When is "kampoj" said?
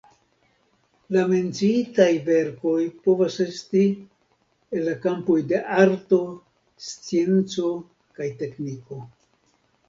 5.05-5.37